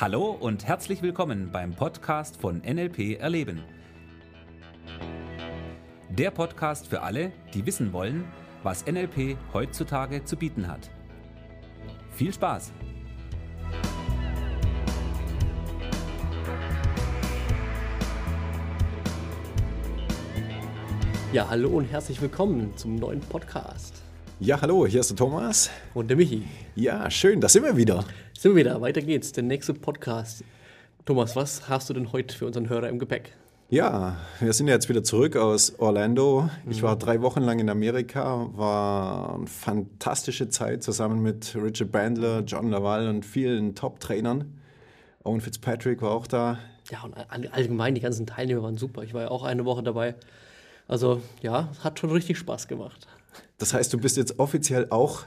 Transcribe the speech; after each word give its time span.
Hallo 0.00 0.30
und 0.30 0.64
herzlich 0.64 1.02
willkommen 1.02 1.50
beim 1.50 1.72
Podcast 1.72 2.36
von 2.36 2.58
NLP 2.58 3.18
Erleben. 3.18 3.64
Der 6.08 6.30
Podcast 6.30 6.86
für 6.86 7.02
alle, 7.02 7.32
die 7.52 7.66
wissen 7.66 7.92
wollen, 7.92 8.24
was 8.62 8.86
NLP 8.86 9.36
heutzutage 9.52 10.24
zu 10.24 10.36
bieten 10.36 10.68
hat. 10.68 10.88
Viel 12.12 12.32
Spaß! 12.32 12.70
Ja, 21.32 21.48
hallo 21.50 21.70
und 21.70 21.86
herzlich 21.86 22.22
willkommen 22.22 22.72
zum 22.76 22.94
neuen 22.94 23.18
Podcast. 23.18 24.00
Ja, 24.38 24.60
hallo, 24.60 24.86
hier 24.86 25.00
ist 25.00 25.10
der 25.10 25.16
Thomas. 25.16 25.68
Und 25.94 26.06
der 26.06 26.16
Michi. 26.16 26.44
Ja, 26.76 27.10
schön, 27.10 27.40
da 27.40 27.48
sind 27.48 27.64
wir 27.64 27.76
wieder. 27.76 28.04
Sind 28.38 28.52
wir 28.54 28.60
wieder, 28.60 28.80
weiter 28.80 29.02
geht's. 29.02 29.32
Der 29.32 29.42
nächste 29.42 29.74
Podcast. 29.74 30.44
Thomas, 31.04 31.34
was 31.34 31.68
hast 31.68 31.90
du 31.90 31.94
denn 31.94 32.12
heute 32.12 32.36
für 32.36 32.46
unseren 32.46 32.68
Hörer 32.68 32.88
im 32.88 33.00
Gepäck? 33.00 33.32
Ja, 33.68 34.16
wir 34.38 34.52
sind 34.52 34.68
jetzt 34.68 34.88
wieder 34.88 35.02
zurück 35.02 35.34
aus 35.34 35.76
Orlando. 35.80 36.48
Ich 36.70 36.84
war 36.84 36.94
drei 36.94 37.20
Wochen 37.20 37.40
lang 37.40 37.58
in 37.58 37.68
Amerika, 37.68 38.48
war 38.56 39.34
eine 39.34 39.48
fantastische 39.48 40.50
Zeit 40.50 40.84
zusammen 40.84 41.20
mit 41.20 41.52
Richard 41.60 41.90
Bandler, 41.90 42.44
John 42.46 42.70
Laval 42.70 43.08
und 43.08 43.26
vielen 43.26 43.74
Top-Trainern. 43.74 44.56
Owen 45.24 45.40
Fitzpatrick 45.40 46.00
war 46.00 46.12
auch 46.12 46.28
da. 46.28 46.60
Ja, 46.92 47.02
und 47.02 47.14
all- 47.16 47.48
allgemein, 47.48 47.96
die 47.96 48.00
ganzen 48.00 48.24
Teilnehmer 48.24 48.62
waren 48.62 48.78
super. 48.78 49.02
Ich 49.02 49.14
war 49.14 49.22
ja 49.22 49.30
auch 49.32 49.42
eine 49.42 49.64
Woche 49.64 49.82
dabei. 49.82 50.14
Also, 50.86 51.22
ja, 51.42 51.70
es 51.72 51.82
hat 51.82 51.98
schon 51.98 52.12
richtig 52.12 52.38
Spaß 52.38 52.68
gemacht. 52.68 53.08
Das 53.58 53.74
heißt, 53.74 53.92
du 53.92 53.98
bist 53.98 54.16
jetzt 54.16 54.38
offiziell 54.38 54.86
auch 54.90 55.24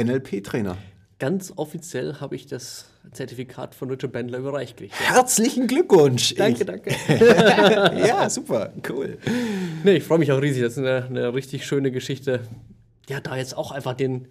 NLP-Trainer. 0.00 0.78
Ganz 1.18 1.52
offiziell 1.56 2.20
habe 2.20 2.36
ich 2.36 2.46
das 2.46 2.86
Zertifikat 3.10 3.74
von 3.74 3.90
Richard 3.90 4.12
Bandler 4.12 4.38
überreicht 4.38 4.76
gekriegt. 4.76 4.94
Herzlichen 5.00 5.66
Glückwunsch! 5.66 6.34
Danke, 6.36 6.64
danke. 6.64 6.90
Ich, 6.90 7.08
ja, 8.06 8.30
super, 8.30 8.72
cool. 8.88 9.18
Nee, 9.82 9.96
ich 9.96 10.04
freue 10.04 10.18
mich 10.18 10.30
auch 10.30 10.40
riesig. 10.40 10.62
Das 10.62 10.74
ist 10.74 10.78
eine, 10.78 11.06
eine 11.06 11.34
richtig 11.34 11.66
schöne 11.66 11.90
Geschichte. 11.90 12.40
Ja, 13.08 13.18
da 13.20 13.36
jetzt 13.36 13.56
auch 13.56 13.72
einfach 13.72 13.94
den, 13.94 14.28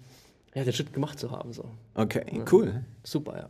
ja, 0.55 0.63
den 0.63 0.71
Schritt 0.71 0.93
gemacht 0.93 1.19
zu 1.19 1.31
haben. 1.31 1.51
So. 1.51 1.65
Okay, 1.93 2.23
cool. 2.49 2.85
Super, 3.03 3.37
ja. 3.37 3.49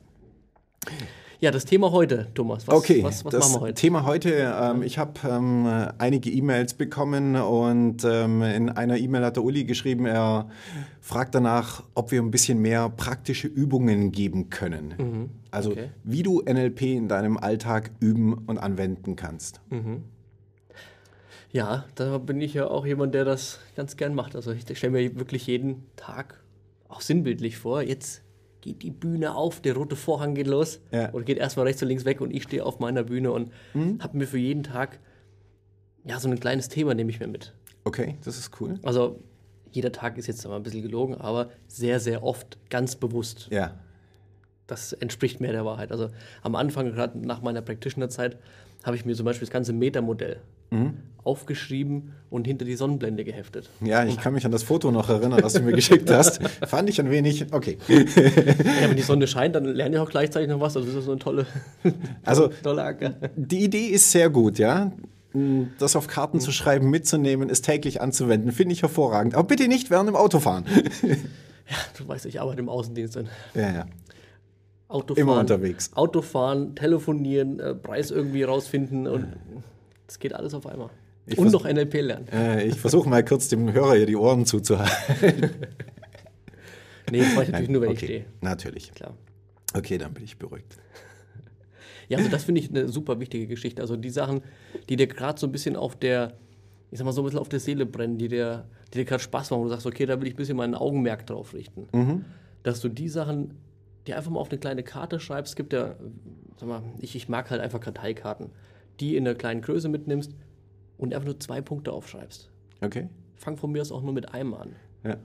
Ja, 1.39 1.51
das 1.51 1.65
Thema 1.65 1.91
heute, 1.91 2.27
Thomas. 2.33 2.67
Was, 2.67 2.75
Okay, 2.75 3.03
was, 3.03 3.23
was 3.23 3.31
das 3.31 3.49
machen 3.49 3.61
wir 3.61 3.67
heute? 3.67 3.73
Thema 3.75 4.05
heute, 4.05 4.55
ähm, 4.59 4.81
ich 4.81 4.97
habe 4.97 5.13
ähm, 5.29 5.67
einige 5.99 6.31
E-Mails 6.31 6.73
bekommen 6.73 7.35
und 7.35 8.03
ähm, 8.03 8.41
in 8.41 8.69
einer 8.71 8.97
E-Mail 8.97 9.23
hat 9.23 9.35
der 9.35 9.43
Uli 9.43 9.63
geschrieben, 9.63 10.07
er 10.07 10.49
fragt 10.99 11.35
danach, 11.35 11.83
ob 11.93 12.11
wir 12.11 12.23
ein 12.23 12.31
bisschen 12.31 12.59
mehr 12.59 12.89
praktische 12.89 13.47
Übungen 13.47 14.11
geben 14.11 14.49
können. 14.49 15.29
Also 15.51 15.71
okay. 15.71 15.89
wie 16.03 16.23
du 16.23 16.41
NLP 16.41 16.81
in 16.81 17.07
deinem 17.07 17.37
Alltag 17.37 17.91
üben 17.99 18.33
und 18.33 18.57
anwenden 18.57 19.15
kannst. 19.15 19.61
Ja, 21.51 21.85
da 21.95 22.17
bin 22.17 22.41
ich 22.41 22.55
ja 22.55 22.67
auch 22.67 22.85
jemand, 22.85 23.13
der 23.13 23.25
das 23.25 23.59
ganz 23.75 23.95
gern 23.95 24.15
macht. 24.15 24.35
Also 24.35 24.51
ich 24.51 24.63
stelle 24.77 24.91
mir 24.91 25.19
wirklich 25.19 25.45
jeden 25.45 25.85
Tag 25.95 26.41
auch 26.87 27.01
sinnbildlich 27.01 27.57
vor. 27.57 27.81
Jetzt 27.81 28.23
geht 28.73 28.83
die 28.83 28.91
Bühne 28.91 29.35
auf, 29.35 29.61
der 29.61 29.75
rote 29.75 29.95
Vorhang 29.95 30.35
geht 30.35 30.47
los 30.47 30.79
Ja. 30.91 31.09
und 31.11 31.25
geht 31.25 31.37
erstmal 31.37 31.65
rechts 31.67 31.81
und 31.81 31.87
links 31.87 32.05
weg 32.05 32.21
und 32.21 32.31
ich 32.31 32.43
stehe 32.43 32.65
auf 32.65 32.79
meiner 32.79 33.03
Bühne 33.03 33.31
und 33.31 33.51
habe 33.99 34.17
mir 34.17 34.27
für 34.27 34.37
jeden 34.37 34.63
Tag 34.63 34.99
ja 36.05 36.19
so 36.19 36.29
ein 36.29 36.39
kleines 36.39 36.67
Thema 36.69 36.93
nehme 36.93 37.09
ich 37.09 37.19
mir 37.19 37.27
mit. 37.27 37.53
Okay, 37.83 38.17
das 38.23 38.37
ist 38.37 38.51
cool. 38.61 38.79
Also 38.83 39.19
jeder 39.71 39.91
Tag 39.91 40.17
ist 40.17 40.27
jetzt 40.27 40.45
mal 40.47 40.55
ein 40.55 40.63
bisschen 40.63 40.81
gelogen, 40.81 41.15
aber 41.15 41.49
sehr, 41.67 41.99
sehr 41.99 42.23
oft 42.23 42.57
ganz 42.69 42.95
bewusst. 42.95 43.47
Ja, 43.51 43.73
das 44.65 44.91
entspricht 44.93 45.39
mehr 45.39 45.51
der 45.53 45.65
Wahrheit. 45.65 45.91
Also 45.91 46.09
am 46.43 46.55
Anfang, 46.55 46.91
gerade 46.93 47.17
nach 47.19 47.41
meiner 47.41 47.61
Practitioner-Zeit, 47.61 48.37
habe 48.83 48.95
ich 48.97 49.05
mir 49.05 49.15
zum 49.15 49.25
Beispiel 49.25 49.45
das 49.45 49.53
ganze 49.53 49.71
Metamodell 49.73 50.41
aufgeschrieben 51.23 52.13
und 52.29 52.47
hinter 52.47 52.63
die 52.65 52.75
Sonnenblende 52.75 53.23
geheftet. 53.25 53.69
ja, 53.81 54.05
ich 54.05 54.17
kann 54.17 54.33
mich 54.33 54.45
an 54.45 54.51
das 54.51 54.63
Foto 54.63 54.91
noch 54.91 55.09
erinnern, 55.09 55.39
was 55.43 55.53
du 55.53 55.61
mir 55.61 55.73
geschickt 55.73 56.09
hast. 56.09 56.41
Fand 56.67 56.89
ich 56.89 56.99
ein 56.99 57.09
wenig, 57.11 57.53
okay. 57.53 57.77
Ja, 57.87 57.95
wenn 58.89 58.95
die 58.95 59.01
Sonne 59.01 59.27
scheint, 59.27 59.55
dann 59.55 59.65
lerne 59.65 59.95
ich 59.95 60.01
auch 60.01 60.09
gleichzeitig 60.09 60.49
noch 60.49 60.59
was. 60.61 60.77
Also 60.77 60.87
das 60.87 60.97
ist 60.97 61.05
so 61.05 61.11
eine 61.11 61.19
tolle, 61.19 61.45
Also 62.23 62.47
tolle 62.63 62.83
Anker. 62.83 63.15
Die 63.35 63.63
Idee 63.63 63.87
ist 63.87 64.11
sehr 64.11 64.29
gut, 64.29 64.57
ja. 64.57 64.91
Das 65.77 65.95
auf 65.95 66.07
Karten 66.07 66.39
zu 66.39 66.51
schreiben, 66.51 66.89
mitzunehmen, 66.89 67.49
es 67.49 67.61
täglich 67.61 68.01
anzuwenden, 68.01 68.51
finde 68.51 68.73
ich 68.73 68.81
hervorragend. 68.81 69.35
Aber 69.35 69.47
bitte 69.47 69.67
nicht 69.67 69.91
während 69.91 70.07
dem 70.09 70.15
Autofahren. 70.15 70.65
Du 71.97 72.07
weißt, 72.07 72.25
ich 72.25 72.39
arbeite 72.41 72.59
im 72.59 72.69
Außendienst. 72.69 73.17
Dann. 73.17 73.27
Ja, 73.53 73.71
ja. 73.71 73.85
Autofahren, 74.87 75.27
Immer 75.27 75.39
unterwegs. 75.39 75.91
Autofahren, 75.93 76.73
telefonieren, 76.75 77.59
äh, 77.59 77.75
Preis 77.75 78.09
irgendwie 78.09 78.43
rausfinden 78.43 79.05
und 79.05 79.27
das 80.07 80.19
geht 80.19 80.33
alles 80.33 80.53
auf 80.53 80.65
einmal. 80.65 80.89
Ich 81.25 81.37
und 81.37 81.51
noch 81.51 81.65
NLP 81.65 81.93
lernen. 82.01 82.27
Äh, 82.31 82.65
ich 82.65 82.79
versuche 82.79 83.09
mal 83.09 83.23
kurz 83.23 83.49
dem 83.49 83.71
Hörer 83.71 83.95
hier 83.95 84.05
die 84.05 84.15
Ohren 84.15 84.45
zuzuhalten. 84.45 85.51
Nee, 87.11 87.19
das 87.19 87.35
mache 87.35 87.43
ich 87.45 87.51
natürlich 87.51 87.69
nur, 87.69 87.81
wenn 87.81 87.91
ich 87.91 87.97
okay. 87.97 88.05
stehe. 88.05 88.25
Natürlich. 88.41 88.91
Klar. 88.91 89.15
Okay, 89.73 89.97
dann 89.97 90.13
bin 90.13 90.23
ich 90.23 90.37
beruhigt. 90.37 90.77
Ja, 92.09 92.17
also 92.17 92.29
das 92.29 92.43
finde 92.45 92.61
ich 92.61 92.69
eine 92.69 92.87
super 92.87 93.19
wichtige 93.19 93.47
Geschichte. 93.47 93.81
Also 93.81 93.95
die 93.97 94.09
Sachen, 94.09 94.41
die 94.89 94.95
dir 94.95 95.07
gerade 95.07 95.39
so 95.39 95.47
ein 95.47 95.51
bisschen 95.51 95.75
auf 95.75 95.95
der, 95.95 96.33
ich 96.91 96.97
sag 96.97 97.05
mal 97.05 97.11
so 97.11 97.21
ein 97.21 97.25
bisschen 97.25 97.39
auf 97.39 97.49
der 97.49 97.59
Seele 97.59 97.85
brennen, 97.85 98.17
die 98.17 98.27
dir, 98.27 98.65
die 98.93 98.99
dir 98.99 99.05
gerade 99.05 99.21
Spaß 99.21 99.51
machen, 99.51 99.61
wo 99.61 99.63
du 99.65 99.69
sagst, 99.69 99.85
okay, 99.85 100.05
da 100.05 100.19
will 100.19 100.27
ich 100.27 100.33
ein 100.33 100.37
bisschen 100.37 100.57
mein 100.57 100.73
Augenmerk 100.73 101.25
drauf 101.25 101.53
richten. 101.53 102.25
Dass 102.63 102.79
du 102.79 102.89
die 102.89 103.09
Sachen 103.09 103.55
dir 104.05 104.17
einfach 104.17 104.31
mal 104.31 104.39
auf 104.39 104.49
eine 104.49 104.59
kleine 104.59 104.83
Karte 104.83 105.19
schreibst. 105.19 105.51
Es 105.51 105.55
gibt 105.55 105.73
ja, 105.73 105.95
sag 106.57 106.69
mal, 106.69 106.81
ich, 106.99 107.15
ich 107.15 107.27
mag 107.27 107.49
halt 107.49 107.61
einfach 107.61 107.81
Karteikarten, 107.81 108.51
die 108.99 109.15
in 109.15 109.27
einer 109.27 109.35
kleinen 109.35 109.61
Größe 109.61 109.89
mitnimmst 109.89 110.33
und 110.97 111.13
einfach 111.13 111.25
nur 111.25 111.39
zwei 111.39 111.61
Punkte 111.61 111.91
aufschreibst. 111.91 112.49
Okay? 112.81 113.07
Fang 113.35 113.57
von 113.57 113.71
mir 113.71 113.81
aus 113.81 113.91
auch 113.91 114.01
nur 114.01 114.13
mit 114.13 114.33
einem 114.33 114.53
an. 114.53 114.75
Ja. 115.03 115.17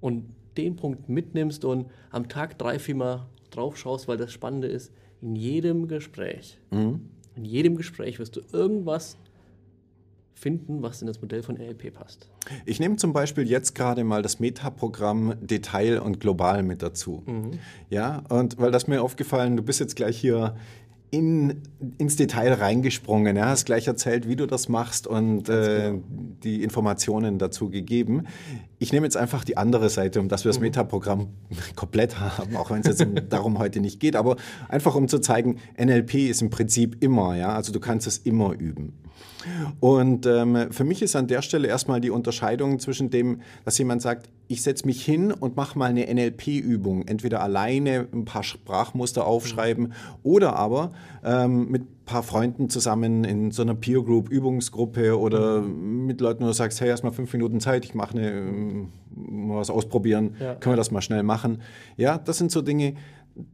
Und 0.00 0.24
den 0.56 0.76
Punkt 0.76 1.08
mitnimmst 1.08 1.64
und 1.64 1.90
am 2.10 2.28
Tag 2.28 2.58
drei, 2.58 2.78
vier 2.78 2.94
Mal 2.94 3.26
drauf 3.50 3.76
schaust, 3.76 4.08
weil 4.08 4.16
das 4.16 4.32
Spannende 4.32 4.68
ist, 4.68 4.92
in 5.20 5.36
jedem 5.36 5.86
Gespräch, 5.88 6.58
in 6.70 7.44
jedem 7.44 7.76
Gespräch 7.76 8.18
wirst 8.18 8.36
du 8.36 8.40
irgendwas 8.52 9.16
finden, 10.34 10.82
was 10.82 11.00
in 11.00 11.06
das 11.06 11.20
Modell 11.20 11.42
von 11.42 11.54
NLP 11.54 11.94
passt. 11.94 12.28
Ich 12.66 12.80
nehme 12.80 12.96
zum 12.96 13.12
Beispiel 13.12 13.48
jetzt 13.48 13.74
gerade 13.74 14.02
mal 14.02 14.22
das 14.22 14.40
Metaprogramm 14.40 15.34
Detail 15.40 16.00
und 16.00 16.18
Global 16.18 16.64
mit 16.64 16.82
dazu. 16.82 17.22
Ja, 17.88 18.24
und 18.28 18.58
weil 18.58 18.72
das 18.72 18.88
mir 18.88 19.02
aufgefallen, 19.02 19.56
du 19.56 19.62
bist 19.62 19.78
jetzt 19.78 19.94
gleich 19.94 20.18
hier 20.18 20.56
in, 21.12 21.60
ins 21.98 22.16
Detail 22.16 22.54
reingesprungen, 22.54 23.36
ja, 23.36 23.44
hast 23.44 23.66
gleich 23.66 23.86
erzählt, 23.86 24.26
wie 24.26 24.34
du 24.34 24.46
das 24.46 24.70
machst 24.70 25.06
und 25.06 25.46
äh, 25.50 25.92
die 26.42 26.62
Informationen 26.62 27.38
dazu 27.38 27.68
gegeben. 27.68 28.26
Ich 28.78 28.94
nehme 28.94 29.04
jetzt 29.04 29.18
einfach 29.18 29.44
die 29.44 29.58
andere 29.58 29.90
Seite, 29.90 30.20
um 30.20 30.28
dass 30.30 30.44
wir 30.44 30.48
das 30.48 30.58
Metaprogramm 30.58 31.28
komplett 31.76 32.18
haben, 32.18 32.56
auch 32.56 32.70
wenn 32.70 32.80
es 32.80 32.86
jetzt 32.86 33.02
um- 33.02 33.14
darum 33.28 33.58
heute 33.58 33.80
nicht 33.80 34.00
geht, 34.00 34.16
aber 34.16 34.36
einfach 34.70 34.94
um 34.94 35.06
zu 35.06 35.18
zeigen, 35.18 35.58
NLP 35.78 36.14
ist 36.30 36.40
im 36.40 36.48
Prinzip 36.48 37.04
immer, 37.04 37.36
ja, 37.36 37.52
also 37.54 37.74
du 37.74 37.80
kannst 37.80 38.06
es 38.06 38.16
immer 38.16 38.54
üben. 38.54 38.94
Und 39.80 40.26
ähm, 40.26 40.70
für 40.70 40.84
mich 40.84 41.02
ist 41.02 41.16
an 41.16 41.26
der 41.26 41.42
Stelle 41.42 41.66
erstmal 41.68 42.00
die 42.00 42.10
Unterscheidung 42.10 42.78
zwischen 42.78 43.10
dem, 43.10 43.40
dass 43.64 43.76
jemand 43.78 44.00
sagt, 44.02 44.28
ich 44.48 44.62
setze 44.62 44.86
mich 44.86 45.04
hin 45.04 45.32
und 45.32 45.56
mache 45.56 45.78
mal 45.78 45.86
eine 45.90 46.06
NLP-Übung, 46.12 47.08
entweder 47.08 47.42
alleine 47.42 48.06
ein 48.12 48.24
paar 48.24 48.42
Sprachmuster 48.44 49.26
aufschreiben 49.26 49.94
oder 50.22 50.54
aber 50.56 50.92
ähm, 51.24 51.68
mit 51.70 51.82
ein 51.82 52.04
paar 52.04 52.22
Freunden 52.22 52.68
zusammen 52.68 53.24
in 53.24 53.50
so 53.50 53.62
einer 53.62 53.74
Peer 53.74 54.02
Group, 54.02 54.28
Übungsgruppe 54.28 55.18
oder 55.18 55.62
mit 55.62 56.20
Leuten, 56.20 56.42
wo 56.44 56.48
du 56.48 56.52
sagst, 56.52 56.80
hey, 56.80 56.88
erst 56.88 57.02
mal 57.02 57.12
fünf 57.12 57.32
Minuten 57.32 57.60
Zeit, 57.60 57.84
ich 57.84 57.94
mache 57.94 58.16
eine, 58.18 58.30
ähm, 58.30 58.88
mal 59.16 59.56
was 59.58 59.70
ausprobieren, 59.70 60.36
Ja. 60.38 60.54
können 60.54 60.74
wir 60.74 60.76
das 60.76 60.90
mal 60.90 61.00
schnell 61.02 61.22
machen. 61.22 61.62
Ja, 61.96 62.18
das 62.18 62.38
sind 62.38 62.50
so 62.52 62.60
Dinge, 62.62 62.94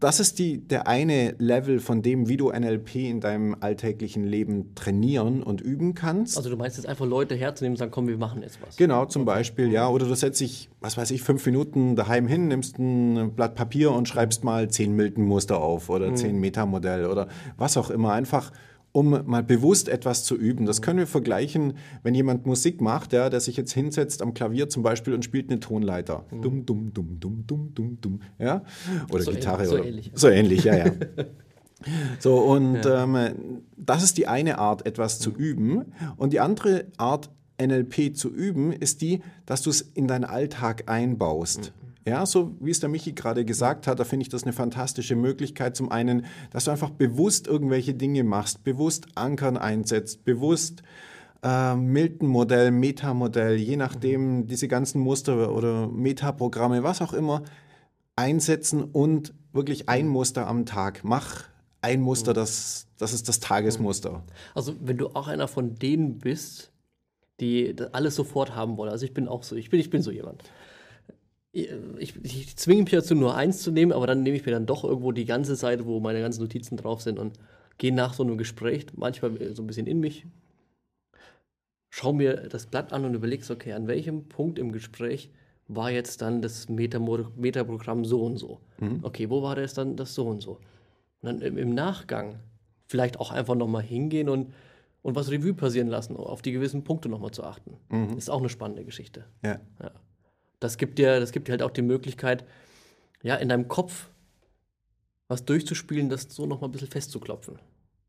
das 0.01 0.21
ist 0.21 0.39
die, 0.39 0.59
der 0.59 0.89
eine 0.89 1.35
Level 1.39 1.79
von 1.79 2.03
dem, 2.03 2.29
wie 2.29 2.37
du 2.37 2.51
NLP 2.51 2.97
in 2.97 3.21
deinem 3.21 3.57
alltäglichen 3.61 4.25
Leben 4.25 4.75
trainieren 4.75 5.43
und 5.43 5.61
üben 5.61 5.95
kannst. 5.95 6.37
Also 6.37 6.51
du 6.51 6.57
meinst 6.57 6.77
jetzt 6.77 6.87
einfach 6.87 7.07
Leute 7.07 7.35
herzunehmen 7.35 7.75
und 7.75 7.79
sagen, 7.79 7.91
komm, 7.91 8.09
wir 8.09 8.19
machen 8.19 8.43
jetzt 8.43 8.59
was. 8.61 8.77
Genau, 8.77 9.05
zum 9.07 9.25
Beispiel, 9.25 9.71
ja. 9.71 9.89
Oder 9.89 10.07
du 10.07 10.15
setzt 10.15 10.41
dich, 10.41 10.69
was 10.81 10.97
weiß 10.97 11.11
ich, 11.13 11.23
fünf 11.23 11.45
Minuten 11.47 11.97
daheim 11.97 12.27
hin, 12.27 12.49
nimmst 12.49 12.79
ein 12.79 13.35
Blatt 13.35 13.55
Papier 13.55 13.93
und 13.93 14.09
schreibst 14.09 14.45
mal 14.45 14.69
zehn 14.69 14.95
Milton-Muster 14.95 15.61
auf 15.61 15.91
oder 15.91 16.15
zehn 16.15 16.39
Metamodell 16.39 17.07
oder 17.07 17.29
was 17.57 17.77
auch 17.77 17.91
immer. 17.91 18.13
Einfach, 18.13 18.53
um 18.99 19.21
mal 19.27 19.43
bewusst 19.43 19.89
etwas 19.89 20.25
zu 20.25 20.37
üben. 20.37 20.67
Das 20.67 20.83
können 20.83 20.99
wir 20.99 21.07
vergleichen, 21.07 21.75
wenn 22.03 22.15
jemand 22.15 22.47
Musik 22.47 22.81
macht, 22.81 23.13
ja, 23.13 23.31
der 23.31 23.41
sich 23.41 23.57
jetzt 23.57 23.73
hinsetzt 23.73 24.23
am 24.23 24.35
Klavier 24.35 24.69
zum 24.69 24.83
Beispiel 24.83 25.15
und 25.15 25.25
spielt 25.25 25.51
eine 25.51 25.61
Tonleiter. 25.61 26.25
Dumm, 26.31 26.67
dumm, 26.67 26.93
dumm, 26.93 27.21
dumm, 27.21 27.45
dumm, 27.47 27.75
dumm, 27.75 27.99
dumm. 28.01 28.21
Ja? 28.39 28.63
Oder 29.13 29.23
So 29.23 29.31
Gitarre. 29.31 29.63
ähnlich- 29.65 29.69
so 29.71 29.75
oder, 29.77 29.85
ähnlich. 29.87 30.11
So 30.15 30.29
ähnlich, 30.29 30.65
ja, 30.65 30.77
ja. 30.77 30.87
So, 32.19 32.39
und 32.39 32.81
ähm, 32.87 33.61
das 33.77 34.03
ist 34.03 34.19
die 34.19 34.27
eine 34.27 34.59
Art, 34.59 34.85
etwas 34.85 35.21
zu 35.21 35.31
üben. 35.31 35.93
Und 36.17 36.33
die 36.33 36.41
andere 36.41 36.87
Art, 36.97 37.31
NLP 37.63 38.15
zu 38.17 38.35
üben, 38.35 38.73
ist 38.73 39.01
die, 39.01 39.21
dass 39.47 39.63
du 39.63 39.71
es 39.71 39.81
in 39.81 40.09
deinen 40.09 40.25
Alltag 40.25 40.85
einbaust. 40.91 41.73
Ja, 42.09 42.25
so 42.25 42.57
wie 42.61 42.71
es 42.71 42.81
der 42.81 42.89
Michi 42.89 43.13
gerade 43.13 43.45
gesagt 43.45 43.87
hat, 43.87 44.01
da 44.01 44.05
finde 44.05 44.23
ich 44.23 44.31
das 44.31 44.45
eine 44.45 44.55
fantastische 44.55 45.15
Möglichkeit. 45.15 45.77
Zum 45.77 45.93
einen, 45.93 46.25
dass 46.51 46.65
du 46.65 46.71
einfach 46.71 46.91
bewusst 46.91 47.47
irgendwelche 47.47 47.93
Dinge 47.93 48.25
machst, 48.25 48.65
bewusst 48.65 49.07
Ankern 49.15 49.59
einsetzt, 49.59 50.25
bewusst 50.25 50.83
äh, 51.43 51.75
Milton-Modell, 51.75 52.71
Meta-Modell, 52.71 53.57
je 53.57 53.77
nachdem 53.77 54.47
diese 54.47 54.69
ganzen 54.69 55.01
Muster 55.01 55.55
oder 55.55 55.89
Meta-Programme, 55.89 56.83
was 56.83 57.03
auch 57.03 57.13
immer, 57.13 57.43
einsetzen 58.17 58.85
und 58.85 59.35
wirklich 59.53 59.89
ein 59.89 60.09
Muster 60.09 60.47
am 60.47 60.65
Tag. 60.65 61.01
Mach 61.05 61.45
ein 61.83 62.01
Muster, 62.01 62.33
das, 62.33 62.87
das 62.97 63.13
ist 63.13 63.29
das 63.29 63.39
Tagesmuster. 63.39 64.25
Also 64.55 64.75
wenn 64.81 64.97
du 64.97 65.09
auch 65.09 65.29
einer 65.29 65.47
von 65.47 65.75
denen 65.75 66.19
bist, 66.19 66.73
die 67.41 67.77
alles 67.93 68.17
sofort 68.17 68.55
haben 68.57 68.77
wollen. 68.77 68.91
Also 68.91 69.05
ich 69.05 69.15
bin 69.15 69.29
auch 69.29 69.43
so, 69.43 69.55
ich 69.55 69.71
bin, 69.71 69.79
ich 69.79 69.91
bin 69.91 70.03
so 70.03 70.11
jemand. 70.11 70.43
Ich, 71.53 72.15
ich 72.23 72.57
zwinge 72.57 72.83
mich 72.83 72.91
dazu, 72.91 73.15
nur 73.15 73.35
eins 73.35 73.63
zu 73.63 73.71
nehmen, 73.71 73.93
aber 73.93 74.07
dann 74.07 74.23
nehme 74.23 74.37
ich 74.37 74.45
mir 74.45 74.53
dann 74.53 74.67
doch 74.67 74.85
irgendwo 74.85 75.13
die 75.13 75.25
ganze 75.25 75.57
Seite, 75.57 75.87
wo 75.87 75.99
meine 75.99 76.21
ganzen 76.21 76.43
Notizen 76.43 76.77
drauf 76.77 77.01
sind 77.01 77.19
und 77.19 77.39
gehe 77.79 77.95
nach 77.95 78.13
so 78.13 78.23
einem 78.23 78.37
Gespräch 78.37 78.87
manchmal 78.95 79.55
so 79.55 79.63
ein 79.63 79.67
bisschen 79.67 79.87
in 79.87 80.01
mich, 80.01 80.27
schau 81.91 82.13
mir 82.13 82.49
das 82.49 82.67
Blatt 82.67 82.93
an 82.93 83.05
und 83.05 83.15
überlegst, 83.15 83.51
okay, 83.51 83.73
an 83.73 83.87
welchem 83.87 84.29
Punkt 84.29 84.59
im 84.59 84.73
Gespräch 84.73 85.31
war 85.69 85.91
jetzt 85.91 86.23
dann 86.23 86.43
das 86.43 86.69
Metaprogramm 86.69 88.05
so 88.05 88.25
und 88.25 88.37
so? 88.37 88.61
Mhm. 88.81 89.01
Okay, 89.03 89.31
wo 89.31 89.43
war 89.43 89.55
das 89.57 89.75
dann 89.75 89.97
das 89.97 90.15
so 90.15 90.27
und 90.27 90.43
so? 90.43 90.61
Und 91.21 91.27
dann 91.27 91.41
im, 91.41 91.59
im 91.59 91.75
Nachgang 91.75 92.41
vielleicht 92.87 93.21
auch 93.21 93.31
einfach 93.31 93.55
nochmal 93.55 93.83
hingehen 93.83 94.29
und, 94.29 94.53
und 95.03 95.15
was 95.15 95.31
Revue 95.31 95.55
passieren 95.55 95.89
lassen, 95.89 96.17
auf 96.17 96.43
die 96.43 96.53
gewissen 96.53 96.85
Punkte 96.85 97.09
nochmal 97.09 97.31
zu 97.31 97.45
achten. 97.45 97.77
Mhm. 97.91 98.17
Ist 98.17 98.31
auch 98.31 98.41
eine 98.41 98.49
spannende 98.49 98.85
Geschichte. 98.85 99.25
Ja. 99.45 99.61
ja. 99.83 99.91
Das 100.61 100.77
gibt 100.77 100.99
dir, 100.99 101.21
das 101.21 101.33
gibt 101.33 101.49
dir 101.49 101.53
halt 101.53 101.63
auch 101.63 101.71
die 101.71 101.83
Möglichkeit, 101.83 102.45
ja, 103.23 103.37
in 103.37 103.49
deinem 103.49 103.69
Kopf 103.69 104.11
was 105.29 105.45
durchzuspielen, 105.45 106.09
das 106.09 106.23
so 106.31 106.47
nochmal 106.47 106.69
ein 106.69 106.73
bisschen 106.73 106.89
festzuklopfen. 106.89 107.59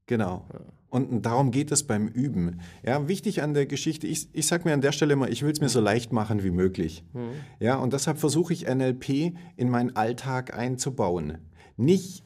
Genau. 0.10 0.48
Und 0.90 1.24
darum 1.24 1.52
geht 1.52 1.72
es 1.72 1.86
beim 1.86 2.08
Üben. 2.08 2.62
Ja, 2.84 3.08
wichtig 3.08 3.44
an 3.44 3.54
der 3.54 3.68
Geschichte, 3.68 4.08
ich, 4.08 4.28
ich 4.34 4.48
sage 4.48 4.68
mir 4.68 4.74
an 4.74 4.82
der 4.82 4.92
Stelle 4.92 5.14
immer, 5.14 5.30
ich 5.30 5.44
will 5.44 5.52
es 5.52 5.62
mir 5.62 5.70
so 5.70 5.80
leicht 5.80 6.12
machen 6.12 6.44
wie 6.44 6.50
möglich. 6.50 7.04
Mhm. 7.14 7.30
Ja, 7.60 7.76
und 7.76 7.94
deshalb 7.94 8.18
versuche 8.18 8.54
ich 8.54 8.68
NLP 8.68 9.36
in 9.56 9.70
meinen 9.70 9.96
Alltag 9.96 10.58
einzubauen. 10.58 11.38
Nicht 11.78 12.24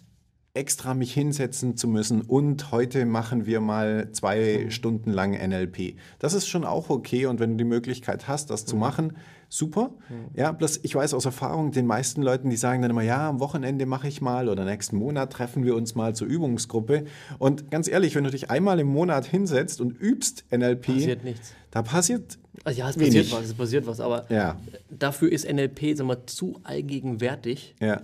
extra 0.53 0.93
mich 0.93 1.13
hinsetzen 1.13 1.75
zu 1.75 1.87
müssen 1.87 2.21
und 2.21 2.71
heute 2.71 3.05
machen 3.05 3.47
wir 3.47 3.59
mal 3.59 4.11
zwei 4.11 4.61
mhm. 4.65 4.71
Stunden 4.71 5.11
lang 5.11 5.31
NLP. 5.31 5.97
Das 6.19 6.33
ist 6.33 6.47
schon 6.47 6.63
auch 6.63 6.89
okay 6.89 7.25
und 7.25 7.39
wenn 7.39 7.51
du 7.51 7.57
die 7.57 7.69
Möglichkeit 7.69 8.27
hast, 8.27 8.49
das 8.49 8.63
mhm. 8.63 8.67
zu 8.67 8.75
machen, 8.77 9.13
super. 9.53 9.91
Mhm. 10.09 10.29
Ja, 10.35 10.51
bloß 10.51 10.79
ich 10.83 10.95
weiß 10.95 11.13
aus 11.13 11.25
Erfahrung, 11.25 11.71
den 11.71 11.85
meisten 11.85 12.21
Leuten, 12.21 12.49
die 12.49 12.55
sagen 12.55 12.81
dann 12.81 12.91
immer, 12.91 13.01
ja, 13.03 13.29
am 13.29 13.39
Wochenende 13.39 13.85
mache 13.85 14.07
ich 14.07 14.21
mal 14.21 14.49
oder 14.49 14.65
nächsten 14.65 14.97
Monat 14.97 15.33
treffen 15.33 15.63
wir 15.63 15.75
uns 15.75 15.95
mal 15.95 16.15
zur 16.15 16.27
Übungsgruppe. 16.27 17.05
Und 17.39 17.71
ganz 17.71 17.87
ehrlich, 17.87 18.15
wenn 18.15 18.23
du 18.23 18.31
dich 18.31 18.49
einmal 18.49 18.79
im 18.79 18.87
Monat 18.87 19.25
hinsetzt 19.25 19.81
und 19.81 19.99
übst 19.99 20.45
NLP, 20.51 20.87
passiert 20.87 21.23
nichts. 21.23 21.53
Da 21.71 21.81
passiert 21.81 22.37
also 22.63 22.79
ja, 22.79 22.89
es 22.89 22.97
passiert 22.97 23.31
was, 23.31 23.45
es 23.45 23.53
passiert 23.53 23.87
was, 23.87 23.99
aber 23.99 24.31
ja. 24.31 24.57
dafür 24.89 25.31
ist 25.31 25.51
NLP 25.51 25.97
sag 25.97 26.05
mal, 26.05 26.25
zu 26.25 26.59
allgegenwärtig. 26.63 27.75
Ja 27.79 28.01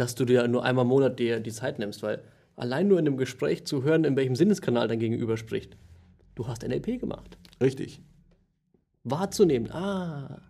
dass 0.00 0.14
du 0.14 0.24
dir 0.24 0.48
nur 0.48 0.64
einmal 0.64 0.86
im 0.86 0.88
Monat 0.88 1.18
dir 1.18 1.40
die 1.40 1.52
Zeit 1.52 1.78
nimmst, 1.78 2.02
weil 2.02 2.22
allein 2.56 2.88
nur 2.88 2.98
in 2.98 3.06
einem 3.06 3.18
Gespräch 3.18 3.66
zu 3.66 3.82
hören, 3.82 4.04
in 4.04 4.16
welchem 4.16 4.34
Sinneskanal 4.34 4.88
dein 4.88 4.98
Gegenüber 4.98 5.36
spricht, 5.36 5.76
du 6.36 6.48
hast 6.48 6.66
NLP 6.66 6.98
gemacht. 6.98 7.36
Richtig. 7.62 8.00
Wahrzunehmen, 9.04 9.70
ah, 9.70 10.40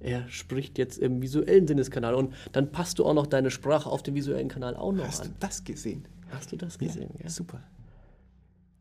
er 0.00 0.28
spricht 0.28 0.78
jetzt 0.78 0.98
im 0.98 1.22
visuellen 1.22 1.66
Sinneskanal 1.66 2.14
und 2.14 2.34
dann 2.52 2.70
passt 2.70 2.98
du 2.98 3.06
auch 3.06 3.14
noch 3.14 3.26
deine 3.26 3.50
Sprache 3.50 3.88
auf 3.88 4.02
den 4.02 4.14
visuellen 4.14 4.48
Kanal 4.48 4.76
auch 4.76 4.92
noch 4.92 5.06
hast 5.06 5.20
an. 5.20 5.28
Hast 5.28 5.34
du 5.34 5.46
das 5.46 5.64
gesehen? 5.64 6.08
Hast 6.30 6.52
du 6.52 6.56
das 6.56 6.78
gesehen? 6.78 7.10
Ja, 7.18 7.24
ja. 7.24 7.30
Super. 7.30 7.62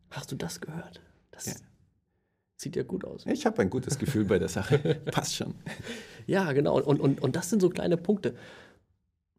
Hast 0.09 0.31
du 0.31 0.35
das 0.35 0.61
gehört? 0.61 1.01
Das 1.31 1.45
ja. 1.45 1.53
sieht 2.57 2.75
ja 2.75 2.83
gut 2.83 3.05
aus. 3.05 3.25
Ich 3.25 3.45
habe 3.45 3.61
ein 3.61 3.69
gutes 3.69 3.97
Gefühl 3.97 4.25
bei 4.25 4.39
der 4.39 4.49
Sache. 4.49 4.79
Passt 5.11 5.35
schon. 5.35 5.55
Ja, 6.27 6.51
genau. 6.53 6.81
Und, 6.81 6.99
und, 6.99 7.21
und 7.21 7.35
das 7.35 7.49
sind 7.49 7.61
so 7.61 7.69
kleine 7.69 7.97
Punkte. 7.97 8.35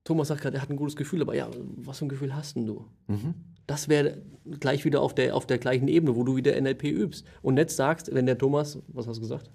Thomas 0.05 0.29
sagt 0.29 0.43
gerade, 0.43 0.57
er 0.57 0.63
hat 0.63 0.71
ein 0.71 0.77
gutes 0.77 0.95
Gefühl, 0.95 1.21
aber 1.23 1.35
ja, 1.35 1.51
was 1.77 1.99
für 1.99 2.07
ein 2.07 2.09
Gefühl 2.09 2.35
hast 2.35 2.57
denn 2.57 2.67
du? 2.67 2.87
Mhm. 3.09 3.35
Das 3.67 3.89
wäre 3.89 4.23
gleich 4.61 4.85
wieder 4.85 5.03
auf 5.03 5.15
der, 5.15 5.35
auf 5.35 5.47
der 5.47 5.59
gleichen 5.59 5.89
Ebene, 5.89 6.15
wo 6.15 6.23
du 6.23 6.37
wieder 6.37 6.59
NLP 6.61 6.85
übst. 6.85 7.27
Und 7.43 7.57
jetzt 7.57 7.77
sagst, 7.77 8.15
wenn 8.15 8.27
der 8.27 8.39
Thomas, 8.39 8.79
was 8.87 9.09
hast 9.09 9.17
du 9.17 9.23
gesagt? 9.23 9.51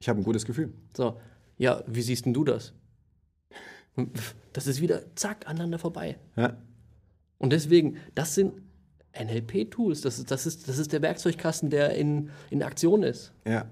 Ich 0.00 0.08
habe 0.08 0.20
ein 0.20 0.24
gutes 0.24 0.44
Gefühl. 0.44 0.74
So, 0.94 1.18
ja, 1.58 1.82
wie 1.86 2.02
siehst 2.02 2.24
denn 2.24 2.34
du 2.34 2.44
das? 2.44 2.72
Das 4.52 4.66
ist 4.66 4.80
wieder 4.80 5.14
zack, 5.16 5.46
aneinander 5.46 5.78
vorbei. 5.78 6.18
Ja. 6.36 6.56
Und 7.38 7.52
deswegen, 7.52 7.96
das 8.14 8.34
sind 8.34 8.54
NLP-Tools. 9.18 10.00
Das 10.00 10.18
ist, 10.18 10.30
das, 10.30 10.46
ist, 10.46 10.68
das 10.68 10.78
ist 10.78 10.92
der 10.92 11.02
Werkzeugkasten, 11.02 11.70
der 11.70 11.94
in, 11.94 12.30
in 12.50 12.62
Aktion 12.62 13.02
ist. 13.02 13.32
Ja. 13.46 13.68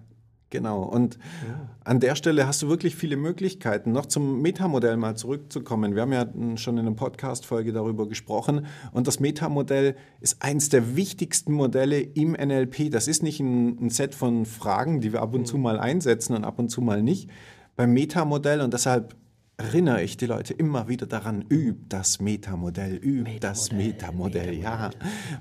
Genau. 0.50 0.84
Und 0.84 1.18
ja. 1.46 1.68
an 1.84 1.98
der 1.98 2.14
Stelle 2.14 2.46
hast 2.46 2.62
du 2.62 2.68
wirklich 2.68 2.94
viele 2.94 3.16
Möglichkeiten. 3.16 3.90
Noch 3.90 4.06
zum 4.06 4.42
Metamodell 4.42 4.96
mal 4.96 5.16
zurückzukommen. 5.16 5.96
Wir 5.96 6.02
haben 6.02 6.12
ja 6.12 6.26
schon 6.56 6.78
in 6.78 6.86
einer 6.86 6.94
Podcast-Folge 6.94 7.72
darüber 7.72 8.08
gesprochen. 8.08 8.66
Und 8.92 9.08
das 9.08 9.18
Metamodell 9.18 9.96
ist 10.20 10.42
eins 10.42 10.68
der 10.68 10.94
wichtigsten 10.94 11.52
Modelle 11.52 11.98
im 11.98 12.32
NLP. 12.32 12.92
Das 12.92 13.08
ist 13.08 13.24
nicht 13.24 13.40
ein, 13.40 13.86
ein 13.86 13.90
Set 13.90 14.14
von 14.14 14.46
Fragen, 14.46 15.00
die 15.00 15.12
wir 15.12 15.20
ab 15.20 15.34
und 15.34 15.40
mhm. 15.40 15.46
zu 15.46 15.58
mal 15.58 15.80
einsetzen 15.80 16.36
und 16.36 16.44
ab 16.44 16.60
und 16.60 16.68
zu 16.68 16.80
mal 16.80 17.02
nicht. 17.02 17.28
Beim 17.76 17.92
Metamodell 17.92 18.62
und 18.62 18.72
deshalb 18.72 19.14
erinnere 19.58 20.02
ich 20.02 20.16
die 20.18 20.26
Leute 20.26 20.52
immer 20.52 20.88
wieder 20.88 21.06
daran, 21.06 21.44
üb 21.50 21.88
das 21.88 22.20
Metamodell, 22.20 22.96
üb 22.96 23.24
Metamodell, 23.24 23.40
das 23.40 23.72
Metamodell, 23.72 24.56
Metamodell, 24.56 24.62
ja. 24.62 24.90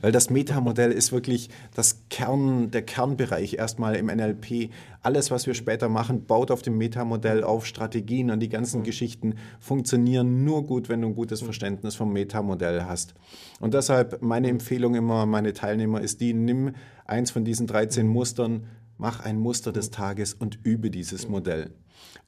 Weil 0.01 0.11
das 0.13 0.29
Metamodell 0.29 0.91
ist 0.91 1.11
wirklich 1.11 1.49
das 1.73 2.03
Kern, 2.09 2.71
der 2.71 2.81
Kernbereich 2.83 3.55
erstmal 3.55 3.95
im 3.95 4.05
NLP. 4.07 4.69
Alles, 5.01 5.31
was 5.31 5.47
wir 5.47 5.53
später 5.53 5.89
machen, 5.89 6.25
baut 6.25 6.49
auf 6.49 6.61
dem 6.61 6.77
Metamodell 6.77 7.43
auf, 7.43 7.65
Strategien 7.65 8.31
und 8.31 8.39
die 8.39 8.49
ganzen 8.49 8.81
mhm. 8.81 8.85
Geschichten 8.85 9.35
funktionieren 9.59 10.45
nur 10.45 10.65
gut, 10.65 10.87
wenn 10.87 11.01
du 11.01 11.09
ein 11.09 11.15
gutes 11.15 11.41
mhm. 11.41 11.45
Verständnis 11.45 11.95
vom 11.95 12.13
Metamodell 12.13 12.83
hast. 12.83 13.15
Und 13.59 13.73
deshalb 13.73 14.21
meine 14.21 14.47
Empfehlung 14.47 14.95
immer, 14.95 15.25
meine 15.25 15.51
Teilnehmer 15.51 15.99
ist 15.99 16.21
die, 16.21 16.33
nimm 16.33 16.71
eins 17.05 17.31
von 17.31 17.43
diesen 17.43 17.67
13 17.67 18.07
mhm. 18.07 18.13
Mustern, 18.13 18.67
mach 18.97 19.19
ein 19.19 19.39
Muster 19.39 19.71
des 19.71 19.91
Tages 19.91 20.33
und 20.33 20.59
übe 20.63 20.89
dieses 20.89 21.27
Modell. 21.27 21.71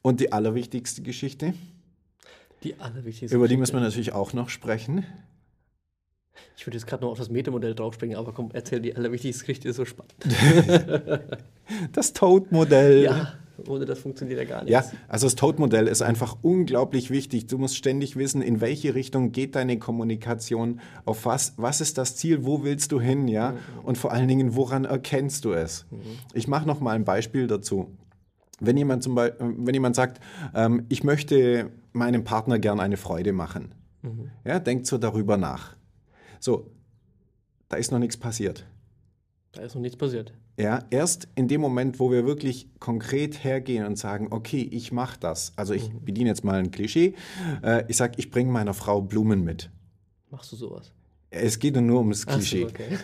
Und 0.02 0.20
die 0.20 0.32
allerwichtigste 0.32 1.02
Geschichte, 1.02 1.54
die 2.62 2.78
allerwichtigste. 2.80 3.36
Über 3.36 3.48
die 3.48 3.56
müssen 3.56 3.74
wir 3.74 3.80
natürlich 3.80 4.12
auch 4.12 4.32
noch 4.32 4.48
sprechen. 4.48 5.06
Ich 6.56 6.66
würde 6.66 6.76
jetzt 6.76 6.86
gerade 6.86 7.04
noch 7.04 7.12
auf 7.12 7.18
das 7.18 7.30
Metamodell 7.30 7.74
draufspringen, 7.74 8.16
aber 8.16 8.32
komm, 8.32 8.50
erzähl 8.52 8.80
die 8.80 8.94
allerwichtigste 8.94 9.44
Geschichte, 9.44 9.68
ist 9.68 9.76
so 9.76 9.84
spannend. 9.84 10.14
das 11.92 12.12
Toad-Modell. 12.12 13.04
Ja, 13.04 13.34
ohne 13.66 13.84
das 13.84 13.98
funktioniert 13.98 14.38
ja 14.38 14.44
gar 14.44 14.62
nicht. 14.62 14.70
Ja, 14.70 14.84
also 15.08 15.26
das 15.26 15.34
Toad-Modell 15.34 15.88
ist 15.88 16.02
einfach 16.02 16.36
unglaublich 16.42 17.10
wichtig. 17.10 17.46
Du 17.46 17.58
musst 17.58 17.76
ständig 17.76 18.16
wissen, 18.16 18.42
in 18.42 18.60
welche 18.60 18.94
Richtung 18.94 19.32
geht 19.32 19.56
deine 19.56 19.78
Kommunikation, 19.78 20.80
auf 21.04 21.26
was, 21.26 21.54
was 21.56 21.80
ist 21.80 21.98
das 21.98 22.16
Ziel, 22.16 22.44
wo 22.44 22.62
willst 22.62 22.92
du 22.92 23.00
hin, 23.00 23.26
ja? 23.28 23.52
Mhm. 23.52 23.56
Und 23.84 23.98
vor 23.98 24.12
allen 24.12 24.28
Dingen, 24.28 24.54
woran 24.54 24.84
erkennst 24.84 25.44
du 25.44 25.52
es? 25.52 25.86
Mhm. 25.90 25.98
Ich 26.34 26.46
mache 26.46 26.66
noch 26.66 26.80
mal 26.80 26.94
ein 26.94 27.04
Beispiel 27.04 27.46
dazu. 27.46 27.96
Wenn 28.60 28.76
jemand, 28.76 29.02
zum 29.02 29.14
Beispiel, 29.14 29.54
wenn 29.58 29.74
jemand 29.74 29.96
sagt, 29.96 30.20
ähm, 30.54 30.84
ich 30.88 31.04
möchte 31.04 31.70
meinem 31.92 32.24
Partner 32.24 32.58
gern 32.58 32.80
eine 32.80 32.96
Freude 32.96 33.32
machen, 33.32 33.72
mhm. 34.02 34.30
ja, 34.44 34.58
denkt 34.58 34.86
so 34.86 34.98
darüber 34.98 35.36
nach. 35.36 35.76
So, 36.40 36.70
da 37.68 37.76
ist 37.76 37.92
noch 37.92 37.98
nichts 37.98 38.16
passiert. 38.16 38.66
Da 39.58 39.64
ist 39.64 39.74
noch 39.74 39.82
nichts 39.82 39.98
passiert. 39.98 40.32
Ja, 40.56 40.84
erst 40.90 41.26
in 41.34 41.48
dem 41.48 41.60
Moment, 41.60 41.98
wo 41.98 42.12
wir 42.12 42.24
wirklich 42.24 42.68
konkret 42.78 43.42
hergehen 43.42 43.84
und 43.86 43.98
sagen, 43.98 44.28
okay, 44.30 44.60
ich 44.70 44.92
mache 44.92 45.18
das. 45.18 45.52
Also 45.56 45.74
ich 45.74 45.92
mhm. 45.92 46.04
bediene 46.04 46.28
jetzt 46.28 46.44
mal 46.44 46.60
ein 46.60 46.70
Klischee. 46.70 47.16
Äh, 47.64 47.82
ich 47.88 47.96
sage, 47.96 48.12
ich 48.18 48.30
bringe 48.30 48.52
meiner 48.52 48.72
Frau 48.72 49.02
Blumen 49.02 49.42
mit. 49.42 49.68
Machst 50.30 50.52
du 50.52 50.56
sowas? 50.56 50.92
Es 51.30 51.58
geht 51.58 51.74
nur 51.74 51.98
ums 51.98 52.24
Klischee. 52.24 52.60
So, 52.60 52.68
okay. 52.68 52.98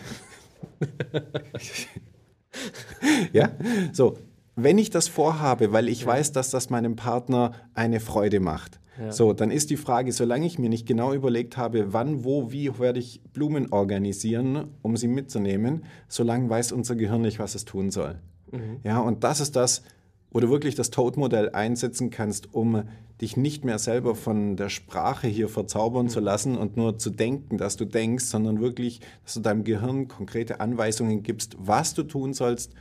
ja, 3.33 3.51
so 3.91 4.17
wenn 4.55 4.77
ich 4.77 4.89
das 4.89 5.09
vorhabe, 5.09 5.73
weil 5.73 5.89
ich 5.89 6.01
ja. 6.01 6.07
weiß, 6.07 6.31
dass 6.31 6.49
das 6.51 6.69
meinem 6.69 6.95
Partner 6.95 7.51
eine 7.73 7.99
Freude 7.99 8.39
macht, 8.39 8.79
ja. 8.99 9.11
so, 9.11 9.33
dann 9.33 9.51
ist 9.51 9.69
die 9.69 9.77
Frage, 9.77 10.11
solange 10.11 10.45
ich 10.45 10.59
mir 10.59 10.69
nicht 10.69 10.87
genau 10.87 11.13
überlegt 11.13 11.57
habe, 11.57 11.93
wann, 11.93 12.23
wo, 12.23 12.51
wie 12.51 12.77
werde 12.79 12.99
ich 12.99 13.21
Blumen 13.33 13.71
organisieren, 13.71 14.67
um 14.81 14.97
sie 14.97 15.07
mitzunehmen, 15.07 15.83
solange 16.07 16.49
weiß 16.49 16.71
unser 16.71 16.95
Gehirn 16.95 17.21
nicht, 17.21 17.39
was 17.39 17.55
es 17.55 17.65
tun 17.65 17.91
soll. 17.91 18.19
Mhm. 18.51 18.77
Ja, 18.83 18.99
und 18.99 19.23
das 19.23 19.39
ist 19.39 19.55
das, 19.55 19.83
wo 20.31 20.39
du 20.39 20.49
wirklich 20.49 20.75
das 20.75 20.89
Toad-Modell 20.89 21.51
einsetzen 21.51 22.09
kannst, 22.09 22.53
um 22.53 22.83
dich 23.21 23.37
nicht 23.37 23.63
mehr 23.63 23.79
selber 23.79 24.15
von 24.15 24.57
der 24.57 24.69
Sprache 24.69 25.27
hier 25.27 25.47
verzaubern 25.47 26.05
mhm. 26.05 26.09
zu 26.09 26.19
lassen 26.19 26.57
und 26.57 26.75
nur 26.75 26.97
zu 26.97 27.09
denken, 27.09 27.57
dass 27.57 27.77
du 27.77 27.85
denkst, 27.85 28.25
sondern 28.25 28.59
wirklich, 28.59 28.99
dass 29.23 29.35
du 29.35 29.39
deinem 29.39 29.63
Gehirn 29.63 30.07
konkrete 30.07 30.59
Anweisungen 30.59 31.23
gibst, 31.23 31.55
was 31.59 31.93
du 31.93 32.03
tun 32.03 32.33
sollst, 32.33 32.73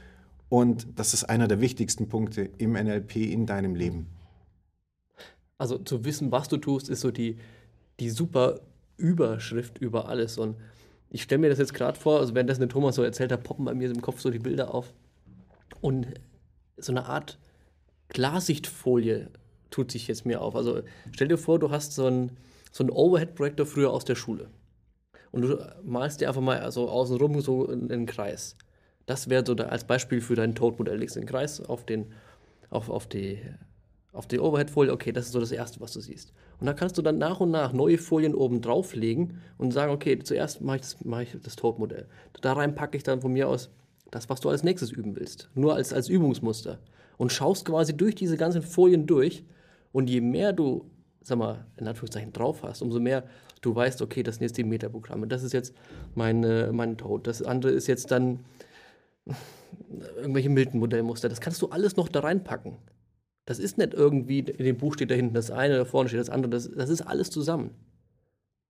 und 0.49 0.87
das 0.97 1.15
ist 1.15 1.25
einer 1.25 1.49
der 1.49 1.61
wichtigsten 1.61 2.09
Punkte 2.09 2.49
im 2.59 2.75
NLP 2.75 3.17
in 3.17 3.45
deinem 3.47 3.75
Leben. 3.75 4.07
Also 5.59 5.79
zu 5.79 6.05
wissen, 6.05 6.33
was 6.33 6.49
du 6.49 6.57
tust, 6.57 6.89
ist 6.89 7.01
so 7.01 7.11
die, 7.11 7.39
die 8.01 8.11
super 8.11 8.61
Überschrift 8.97 9.79
über 9.79 10.09
alles. 10.09 10.39
Und 10.39 10.57
ich 11.11 11.23
stelle 11.23 11.41
mir 11.41 11.49
das 11.49 11.59
jetzt 11.59 11.75
gerade 11.75 11.99
vor, 11.99 12.21
also 12.21 12.35
während 12.35 12.51
das 12.51 12.59
der 12.59 12.69
Thomas 12.69 12.97
so 12.97 13.03
erzählt 13.03 13.33
hat, 13.33 13.45
poppen 13.45 13.65
bei 13.65 13.75
mir 13.75 13.91
im 13.91 14.03
Kopf 14.03 14.21
so 14.21 14.31
die 14.31 14.39
Bilder 14.39 14.75
auf. 14.75 14.93
Und 15.81 16.07
so 16.77 16.93
eine 16.93 17.07
Art 17.07 17.39
Klarsichtfolie 18.09 19.31
tut 19.71 19.91
sich 19.91 20.09
jetzt 20.09 20.27
mir 20.27 20.41
auf. 20.41 20.57
Also 20.57 20.83
stell 21.13 21.29
dir 21.29 21.39
vor, 21.39 21.59
du 21.59 21.71
hast 21.71 21.95
so 21.95 22.07
einen 22.07 22.37
so 22.73 22.85
Overhead-Projektor 22.85 23.67
früher 23.67 23.91
aus 23.91 24.05
der 24.05 24.15
Schule. 24.15 24.49
Und 25.31 25.43
du 25.43 25.59
malst 25.83 26.21
dir 26.21 26.29
einfach 26.29 26.41
mal 26.41 26.71
so 26.71 26.89
außenrum 26.89 27.41
so 27.41 27.69
einen 27.69 28.07
Kreis. 28.07 28.57
Das 29.07 29.29
wäre 29.29 29.45
so 29.47 29.55
da 29.55 29.65
als 29.65 29.85
Beispiel 29.85 30.21
für 30.21 30.35
dein 30.35 30.55
Toad-Modell. 30.55 30.99
Legst 30.99 31.17
den 31.17 31.27
Kreis 31.27 31.61
auf, 31.61 31.85
den, 31.85 32.13
auf, 32.71 32.89
auf 32.89 33.09
die, 33.09 33.41
auf 34.15 34.27
die 34.27 34.39
Overhead-Folie. 34.39 34.93
Okay, 34.93 35.13
das 35.13 35.27
ist 35.27 35.33
so 35.33 35.41
das 35.41 35.53
Erste, 35.53 35.81
was 35.81 35.93
du 35.93 36.01
siehst. 36.01 36.33
Und 36.61 36.67
dann 36.67 36.77
kannst 36.77 36.97
du 36.97 37.03
dann 37.03 37.19
nach 37.19 37.41
und 37.41 37.51
nach 37.51 37.73
neue 37.73 37.99
Folien 37.99 38.35
oben 38.35 38.61
drauflegen 38.61 39.41
und 39.59 39.73
sagen, 39.73 39.93
okay, 39.93 40.19
zuerst 40.21 40.61
mache 40.63 40.77
ich 40.77 40.83
das, 40.83 41.43
das 41.43 41.57
Toad-Modell. 41.57 42.07
Da 42.41 42.53
rein 42.53 42.75
packe 42.75 42.97
ich 42.97 43.03
dann 43.03 43.21
von 43.21 43.33
mir 43.33 43.49
aus 43.49 43.71
das, 44.11 44.29
was 44.29 44.41
du 44.41 44.49
als 44.49 44.63
nächstes 44.63 44.93
üben 44.93 45.17
willst. 45.17 45.51
Nur 45.55 45.75
als, 45.75 45.93
als 45.93 46.09
Übungsmuster. 46.09 46.79
Und 47.17 47.33
schaust 47.33 47.65
quasi 47.65 47.97
durch 47.97 48.15
diese 48.15 48.37
ganzen 48.37 48.63
Folien 48.63 49.07
durch. 49.07 49.45
Und 49.93 50.09
je 50.09 50.21
mehr 50.21 50.53
du, 50.53 50.91
sag 51.23 51.39
mal, 51.39 51.67
in 51.77 51.89
Anführungszeichen 51.89 52.33
drauf 52.33 52.63
hast, 52.63 52.83
umso 52.83 53.01
mehr 53.01 53.25
du 53.61 53.75
weißt, 53.75 54.03
okay, 54.03 54.23
das 54.23 54.37
sind 54.37 54.45
jetzt 54.45 54.57
die 54.57 54.65
Metaprogramme. 54.65 55.27
Das 55.27 55.43
ist 55.43 55.53
jetzt 55.53 55.75
meine, 56.15 56.71
mein 56.73 56.97
Toad. 56.97 57.27
Das 57.27 57.43
andere 57.43 57.73
ist 57.73 57.89
jetzt 57.89 58.11
dann 58.11 58.41
irgendwelche 60.17 60.51
Milton-Modellmuster. 60.51 61.29
Das 61.29 61.41
kannst 61.41 61.61
du 61.63 61.69
alles 61.69 61.97
noch 61.97 62.09
da 62.09 62.21
reinpacken. 62.21 62.77
Das 63.47 63.59
ist 63.59 63.77
nicht 63.79 63.93
irgendwie, 63.95 64.39
in 64.41 64.65
dem 64.65 64.77
Buch 64.77 64.95
steht 64.95 65.11
da 65.11 65.15
hinten 65.15 65.35
das 65.35 65.51
eine, 65.51 65.77
da 65.77 65.85
vorne 65.85 66.09
steht 66.09 66.21
das 66.21 66.31
andere. 66.31 66.51
Das, 66.51 66.71
das 66.71 66.89
ist 66.89 67.03
alles 67.03 67.31
zusammen. 67.31 67.71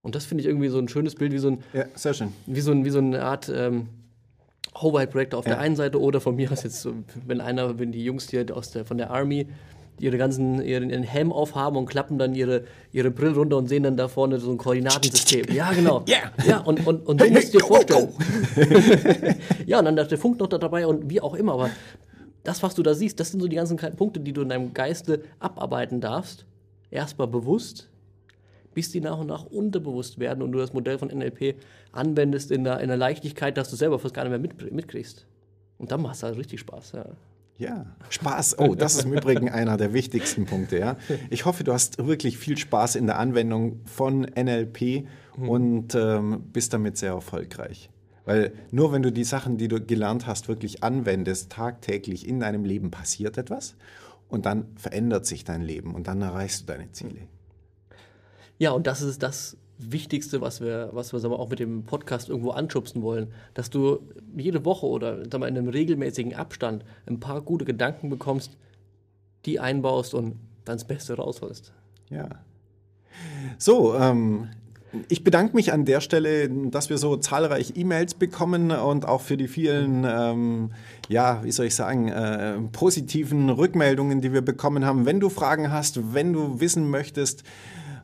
Und 0.02 0.14
das 0.14 0.26
finde 0.26 0.42
ich 0.42 0.48
irgendwie 0.48 0.68
so 0.68 0.78
ein 0.78 0.88
schönes 0.88 1.14
Bild, 1.14 1.32
wie 1.32 1.38
so, 1.38 1.48
ein, 1.48 1.58
Ja, 1.72 1.84
sehr 1.94 2.12
schön. 2.12 2.32
wie 2.46 2.60
so, 2.60 2.72
ein, 2.72 2.84
wie 2.84 2.90
so 2.90 2.98
eine 2.98 3.22
Art 3.22 3.50
ähm, 3.54 3.88
Hoverhead-Projektor 4.74 5.38
auf 5.38 5.46
Ja. 5.46 5.52
der 5.54 5.60
einen 5.60 5.76
Seite 5.76 6.00
oder 6.00 6.20
von 6.20 6.34
mir 6.36 6.50
aus 6.50 6.62
jetzt, 6.64 6.82
so, 6.82 6.92
wenn 7.26 7.40
einer, 7.40 7.78
wenn 7.78 7.92
die 7.92 8.04
Jungs 8.04 8.28
hier 8.28 8.44
aus 8.54 8.70
der, 8.72 8.84
von 8.84 8.98
der 8.98 9.10
Army 9.10 9.46
ihre 10.00 10.18
ganzen, 10.18 10.60
ihren, 10.60 10.90
ihren 10.90 11.04
Helm 11.04 11.32
aufhaben 11.32 11.76
und 11.78 11.86
klappen 11.86 12.18
dann 12.18 12.34
ihre, 12.34 12.64
ihre 12.90 13.12
Brille 13.12 13.36
runter 13.36 13.56
und 13.56 13.68
sehen 13.68 13.84
dann 13.84 13.96
da 13.96 14.08
vorne 14.08 14.40
so 14.40 14.50
ein 14.50 14.58
Koordinatensystem. 14.58 15.46
Ja, 15.54 15.72
genau. 15.72 16.04
Yeah. 16.08 16.32
Ja, 16.44 16.58
und, 16.62 16.84
und, 16.84 17.06
und 17.06 17.20
so 17.22 17.30
musst 17.30 17.54
du 17.54 17.58
dir 17.58 17.64
vorstellen. 17.64 18.08
ja, 19.66 19.78
und 19.78 19.84
dann 19.84 19.96
ist 19.96 20.10
der 20.10 20.18
Funk 20.18 20.40
noch 20.40 20.48
da 20.48 20.58
dabei 20.58 20.86
und 20.86 21.08
wie 21.10 21.20
auch 21.20 21.34
immer, 21.34 21.52
aber 21.54 21.70
das, 22.44 22.62
was 22.62 22.74
du 22.74 22.82
da 22.82 22.94
siehst, 22.94 23.18
das 23.18 23.30
sind 23.30 23.40
so 23.40 23.48
die 23.48 23.56
ganzen 23.56 23.76
kleinen 23.76 23.96
Punkte, 23.96 24.20
die 24.20 24.32
du 24.32 24.42
in 24.42 24.50
deinem 24.50 24.72
Geiste 24.72 25.22
abarbeiten 25.40 26.00
darfst. 26.00 26.44
Erstmal 26.90 27.26
bewusst, 27.26 27.88
bis 28.74 28.92
die 28.92 29.00
nach 29.00 29.18
und 29.18 29.26
nach 29.26 29.46
unterbewusst 29.46 30.18
werden 30.18 30.42
und 30.42 30.52
du 30.52 30.58
das 30.58 30.72
Modell 30.72 30.98
von 30.98 31.08
NLP 31.08 31.56
anwendest 31.90 32.50
in 32.50 32.64
der, 32.64 32.80
in 32.80 32.88
der 32.88 32.96
Leichtigkeit, 32.96 33.56
dass 33.56 33.70
du 33.70 33.76
selber 33.76 33.98
fast 33.98 34.14
gar 34.14 34.24
nicht 34.24 34.30
mehr 34.30 34.38
mit, 34.38 34.72
mitkriegst. 34.72 35.26
Und 35.78 35.90
dann 35.90 36.02
macht 36.02 36.16
es 36.16 36.22
halt 36.22 36.36
richtig 36.36 36.60
Spaß. 36.60 36.92
Ja. 36.92 37.06
Ja, 37.56 37.86
Spaß. 38.10 38.58
Oh, 38.58 38.74
das 38.74 38.96
ist 38.96 39.04
im 39.04 39.12
Übrigen 39.12 39.48
einer 39.50 39.76
der 39.76 39.92
wichtigsten 39.92 40.44
Punkte. 40.44 40.78
Ja. 40.78 40.96
Ich 41.30 41.44
hoffe, 41.44 41.62
du 41.62 41.72
hast 41.72 42.04
wirklich 42.04 42.36
viel 42.36 42.58
Spaß 42.58 42.96
in 42.96 43.06
der 43.06 43.18
Anwendung 43.18 43.80
von 43.84 44.22
NLP 44.22 45.06
und 45.36 45.94
ähm, 45.94 46.42
bist 46.52 46.72
damit 46.72 46.96
sehr 46.96 47.12
erfolgreich. 47.12 47.90
Weil 48.24 48.52
nur 48.70 48.92
wenn 48.92 49.02
du 49.02 49.12
die 49.12 49.24
Sachen, 49.24 49.58
die 49.58 49.68
du 49.68 49.80
gelernt 49.80 50.26
hast, 50.26 50.48
wirklich 50.48 50.82
anwendest, 50.82 51.50
tagtäglich 51.50 52.26
in 52.26 52.40
deinem 52.40 52.64
Leben 52.64 52.90
passiert 52.90 53.36
etwas 53.36 53.76
und 54.28 54.46
dann 54.46 54.66
verändert 54.76 55.26
sich 55.26 55.44
dein 55.44 55.62
Leben 55.62 55.94
und 55.94 56.08
dann 56.08 56.22
erreichst 56.22 56.62
du 56.62 56.66
deine 56.72 56.90
Ziele. 56.92 57.20
Ja, 58.58 58.70
und 58.70 58.86
das 58.86 59.02
ist 59.02 59.22
das 59.22 59.56
Wichtigste, 59.78 60.40
was 60.40 60.60
wir, 60.60 60.90
was 60.92 61.12
wir 61.12 61.20
sagen 61.20 61.34
wir, 61.34 61.38
auch 61.38 61.50
mit 61.50 61.58
dem 61.58 61.84
Podcast 61.84 62.28
irgendwo 62.28 62.50
anschubsen 62.50 63.02
wollen, 63.02 63.32
dass 63.54 63.70
du 63.70 64.00
jede 64.36 64.64
Woche 64.64 64.86
oder 64.86 65.16
sagen 65.16 65.40
wir, 65.40 65.48
in 65.48 65.58
einem 65.58 65.68
regelmäßigen 65.68 66.34
Abstand 66.34 66.84
ein 67.06 67.20
paar 67.20 67.42
gute 67.42 67.64
Gedanken 67.64 68.08
bekommst, 68.08 68.56
die 69.44 69.60
einbaust 69.60 70.14
und 70.14 70.38
dann 70.64 70.76
das 70.76 70.86
Beste 70.86 71.14
rausholst. 71.14 71.72
Ja. 72.08 72.28
So, 73.58 73.94
ähm, 73.94 74.48
ich 75.08 75.24
bedanke 75.24 75.56
mich 75.56 75.72
an 75.72 75.84
der 75.84 76.00
Stelle, 76.00 76.48
dass 76.48 76.90
wir 76.90 76.98
so 76.98 77.16
zahlreiche 77.16 77.72
E-Mails 77.74 78.14
bekommen 78.14 78.70
und 78.70 79.06
auch 79.06 79.20
für 79.20 79.36
die 79.36 79.48
vielen, 79.48 80.04
ähm, 80.04 80.70
ja, 81.08 81.42
wie 81.44 81.52
soll 81.52 81.66
ich 81.66 81.74
sagen, 81.74 82.08
äh, 82.08 82.58
positiven 82.72 83.50
Rückmeldungen, 83.50 84.20
die 84.20 84.32
wir 84.32 84.42
bekommen 84.42 84.84
haben. 84.84 85.06
Wenn 85.06 85.20
du 85.20 85.28
Fragen 85.28 85.70
hast, 85.70 86.14
wenn 86.14 86.32
du 86.32 86.60
wissen 86.60 86.90
möchtest, 86.90 87.44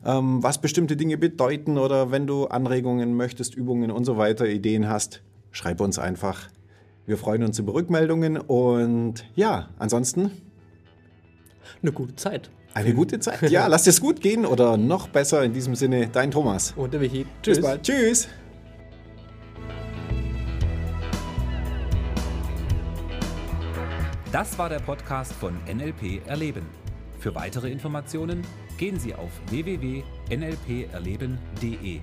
ähm, 0.05 0.41
was 0.41 0.59
bestimmte 0.59 0.95
Dinge 0.97 1.17
bedeuten 1.17 1.77
oder 1.77 2.11
wenn 2.11 2.27
du 2.27 2.45
Anregungen 2.45 3.15
möchtest, 3.15 3.55
Übungen 3.55 3.91
und 3.91 4.05
so 4.05 4.17
weiter, 4.17 4.47
Ideen 4.47 4.87
hast, 4.89 5.21
schreib 5.51 5.81
uns 5.81 5.99
einfach. 5.99 6.49
Wir 7.05 7.17
freuen 7.17 7.43
uns 7.43 7.59
über 7.59 7.73
Rückmeldungen 7.73 8.37
und 8.37 9.25
ja, 9.35 9.69
ansonsten 9.77 10.31
Eine 11.81 11.91
gute 11.91 12.15
Zeit. 12.15 12.51
Eine 12.73 12.93
gute 12.93 13.19
Zeit. 13.19 13.49
Ja, 13.49 13.67
lasst 13.67 13.87
es 13.87 13.99
gut 13.99 14.21
gehen 14.21 14.45
oder 14.45 14.77
noch 14.77 15.09
besser 15.09 15.43
in 15.43 15.53
diesem 15.53 15.75
Sinne, 15.75 16.07
dein 16.11 16.31
Thomas. 16.31 16.73
Und 16.75 16.93
der 16.93 16.99
Michi. 16.99 17.23
Bis 17.23 17.57
Tschüss. 17.57 17.61
bald. 17.61 17.83
Tschüss. 17.83 18.27
Das 24.31 24.57
war 24.57 24.69
der 24.69 24.79
Podcast 24.79 25.33
von 25.33 25.59
NLP 25.65 26.25
Erleben. 26.25 26.65
Für 27.19 27.35
weitere 27.35 27.69
Informationen 27.69 28.47
gehen 28.77 28.97
Sie 28.97 29.13
auf 29.13 29.29
www.nlperleben.de. 29.49 31.99